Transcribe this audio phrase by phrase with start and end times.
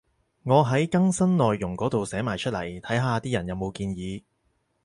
[0.45, 4.23] 我喺更新內容嗰度寫埋出嚟，睇下啲人有冇建議